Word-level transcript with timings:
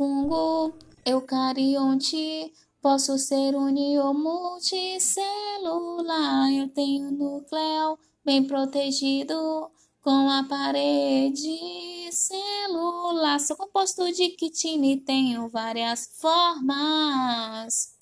fungo 0.00 0.72
eucarionte. 1.04 2.50
Posso 2.80 3.18
ser 3.18 3.54
unio 3.54 4.14
multicelular. 4.14 6.50
Eu 6.50 6.68
tenho 6.68 7.10
núcleo 7.10 7.98
bem 8.24 8.42
protegido 8.42 9.70
com 10.00 10.30
a 10.30 10.42
parede 10.44 12.10
celular. 12.10 13.38
Sou 13.40 13.54
composto 13.54 14.10
de 14.10 14.30
quitina 14.30 14.86
e 14.86 14.96
tenho 14.96 15.50
várias 15.50 16.08
formas. 16.18 17.94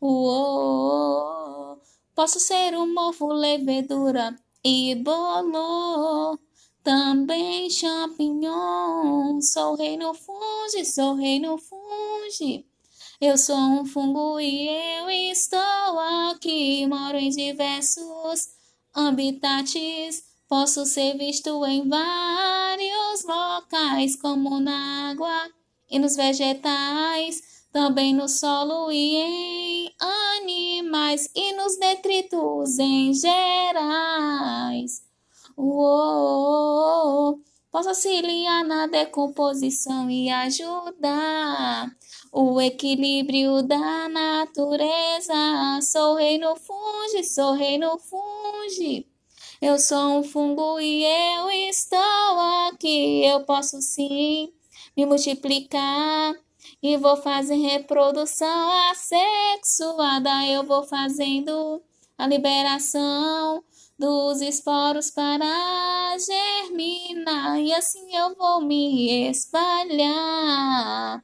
Uou, 0.00 1.78
posso 2.14 2.40
ser 2.40 2.74
um 2.78 2.94
mofo, 2.94 3.26
levedura 3.26 4.34
e 4.64 4.94
bolo. 4.94 6.38
Também 6.82 7.70
champignon. 7.70 9.40
Sou 9.40 9.76
rei 9.76 9.96
no 9.96 10.12
funge, 10.14 10.84
sou 10.84 11.14
rei 11.14 11.38
no 11.38 11.56
funge. 11.56 12.66
Eu 13.20 13.38
sou 13.38 13.56
um 13.56 13.86
fungo 13.86 14.40
e 14.40 14.68
eu 14.68 15.08
estou 15.08 15.98
aqui. 16.30 16.84
Moro 16.88 17.16
em 17.16 17.30
diversos 17.30 18.48
habitats. 18.92 20.24
Posso 20.48 20.84
ser 20.84 21.16
visto 21.16 21.64
em 21.64 21.88
vários 21.88 23.24
locais, 23.24 24.16
como 24.16 24.58
na 24.58 25.10
água 25.10 25.50
e 25.88 26.00
nos 26.00 26.16
vegetais, 26.16 27.64
também 27.72 28.12
no 28.12 28.28
solo 28.28 28.90
e 28.90 29.14
em 29.14 29.94
animais 30.00 31.30
e 31.34 31.52
nos 31.54 31.78
detritos 31.78 32.78
em 32.78 33.14
gerais. 33.14 35.11
Uou, 35.56 37.38
posso 37.70 37.90
auxiliar 37.90 38.64
na 38.64 38.86
decomposição 38.86 40.10
e 40.10 40.30
ajudar 40.30 41.90
o 42.32 42.58
equilíbrio 42.60 43.62
da 43.62 44.08
natureza. 44.08 45.34
Sou 45.82 46.16
rei 46.16 46.38
no 46.38 46.56
funge, 46.56 47.24
sou 47.24 47.52
rei 47.52 47.76
no 47.76 47.98
funge. 47.98 49.06
Eu 49.60 49.78
sou 49.78 50.18
um 50.18 50.22
fungo 50.22 50.80
e 50.80 51.04
eu 51.04 51.50
estou 51.68 51.98
aqui. 52.68 53.22
Eu 53.24 53.44
posso 53.44 53.80
sim 53.82 54.52
me 54.96 55.04
multiplicar 55.04 56.34
e 56.82 56.96
vou 56.96 57.16
fazer 57.18 57.56
reprodução 57.56 58.70
assexuada. 58.90 60.46
Eu 60.46 60.64
vou 60.64 60.82
fazendo 60.84 61.82
a 62.16 62.26
liberação 62.26 63.62
dos 64.02 64.42
esporos 64.42 65.12
para 65.12 66.16
germinar 66.18 67.56
e 67.60 67.72
assim 67.72 68.12
eu 68.12 68.34
vou 68.34 68.60
me 68.60 69.30
espalhar. 69.30 71.22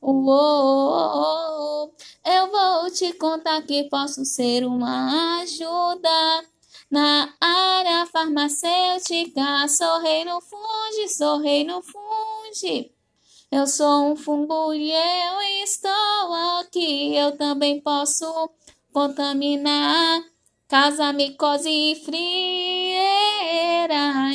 Uou, 0.00 1.94
eu 2.24 2.50
vou 2.50 2.90
te 2.90 3.12
contar 3.12 3.60
que 3.66 3.90
posso 3.90 4.24
ser 4.24 4.64
uma 4.64 5.42
ajuda 5.42 6.44
na 6.90 7.28
área 7.38 8.06
farmacêutica, 8.06 9.68
sou 9.68 10.00
rei 10.00 10.24
no 10.24 10.40
funge, 10.40 11.08
sou 11.10 11.40
rei 11.40 11.62
no 11.62 11.82
funge. 11.82 12.90
Eu 13.52 13.66
sou 13.66 14.12
um 14.12 14.16
fungo 14.16 14.72
e 14.72 14.90
eu 14.90 15.42
estou 15.62 16.34
aqui. 16.58 17.14
Eu 17.14 17.36
também 17.36 17.82
posso 17.82 18.24
contaminar, 18.94 20.24
causar 20.68 21.12
micose 21.12 21.68
e 21.68 21.96
frieira. 22.04 22.24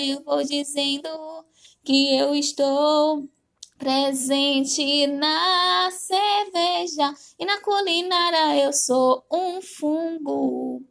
Eu 0.06 0.24
vou 0.24 0.44
dizendo 0.44 1.10
que 1.84 2.16
eu 2.18 2.36
estou 2.36 3.28
presente 3.78 5.08
na 5.08 5.90
cerveja 5.92 7.14
e 7.40 7.46
na 7.46 7.60
culinária. 7.62 8.58
Eu 8.64 8.74
sou 8.74 9.26
um 9.32 9.62
fungo 9.62 10.82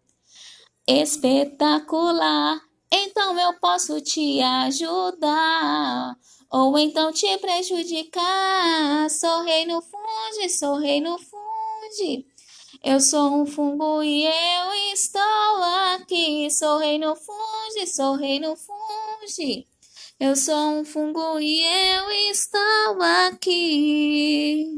espetacular. 0.86 2.60
Então 2.91 3.38
eu 3.38 3.53
posso 3.60 4.00
te 4.00 4.41
ajudar, 4.41 6.16
ou 6.50 6.78
então 6.78 7.12
te 7.12 7.37
prejudicar. 7.37 9.10
Sou 9.10 9.43
rei 9.43 9.66
no 9.66 9.82
funde, 9.82 10.49
sou 10.49 10.76
rei 10.76 10.99
no 10.99 11.19
funde. 11.19 12.26
Eu 12.83 13.00
sou 13.00 13.43
um 13.43 13.44
fungo 13.44 14.03
e 14.05 14.25
eu 14.25 14.93
estou 14.94 15.62
aqui. 15.94 16.49
Sou 16.50 16.78
rei 16.78 16.97
no 16.99 17.16
funde, 17.16 17.87
sou 17.87 18.15
rei 18.15 18.39
no 18.39 18.55
funde. 18.56 19.66
Eu 20.21 20.37
sou 20.37 20.55
um 20.55 20.84
fungo 20.84 21.41
e 21.41 21.65
eu 21.65 22.11
estou 22.31 23.03
aqui. 23.27 24.77